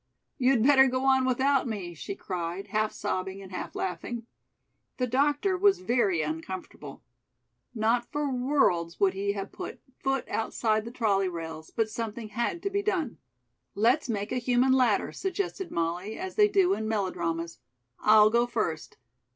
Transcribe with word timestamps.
"You'd 0.39 0.63
better 0.63 0.87
go 0.87 1.05
on 1.05 1.25
without 1.25 1.67
me," 1.67 1.93
she 1.93 2.15
cried, 2.15 2.69
half 2.69 2.91
sobbing 2.91 3.39
and 3.39 3.51
half 3.51 3.75
laughing. 3.75 4.25
The 4.97 5.05
doctor 5.05 5.55
was 5.55 5.77
very 5.81 6.23
uncomfortable. 6.23 7.03
Not 7.75 8.11
for 8.11 8.27
worlds 8.31 8.99
would 8.99 9.13
he 9.13 9.33
have 9.33 9.51
put 9.51 9.79
foot 9.99 10.27
outside 10.27 10.85
the 10.85 10.91
trolley 10.91 11.29
rails, 11.29 11.69
but 11.69 11.87
something 11.87 12.29
had 12.29 12.63
to 12.63 12.71
be 12.71 12.81
done. 12.81 13.19
"Let's 13.75 14.09
make 14.09 14.31
a 14.31 14.39
human 14.39 14.71
ladder," 14.73 15.11
suggested 15.11 15.69
Molly, 15.69 16.17
"as 16.17 16.33
they 16.33 16.47
do 16.47 16.73
in 16.73 16.87
melodramas. 16.87 17.59
I'll 17.99 18.31
go 18.31 18.47
first. 18.47 18.97